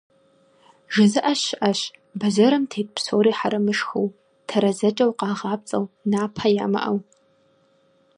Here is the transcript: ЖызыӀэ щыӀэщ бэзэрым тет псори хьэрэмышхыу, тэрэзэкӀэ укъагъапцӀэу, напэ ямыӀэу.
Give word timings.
ЖызыӀэ 0.93 1.33
щыӀэщ 1.41 1.79
бэзэрым 2.19 2.63
тет 2.71 2.87
псори 2.95 3.31
хьэрэмышхыу, 3.37 4.07
тэрэзэкӀэ 4.47 5.05
укъагъапцӀэу, 5.09 5.85
напэ 6.11 6.45
ямыӀэу. 6.63 6.97